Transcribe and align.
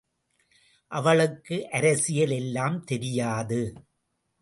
அவளுக்கு 0.91 1.69
அரசியல் 1.69 2.29
எல்லாம் 2.31 2.83
தெரியாது. 2.83 3.61